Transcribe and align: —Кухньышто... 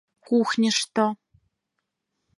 —Кухньышто... 0.27 1.05